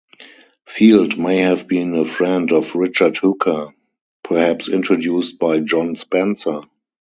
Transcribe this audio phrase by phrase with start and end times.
[0.65, 3.67] Field may have been a friend of Richard Hooker,
[4.23, 6.61] perhaps introduced by John Spencer.